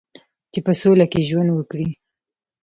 چې 0.51 0.59
په 0.65 0.71
سوله 0.81 1.05
کې 1.11 1.27
ژوند 1.29 1.49
وکړي. 1.53 1.89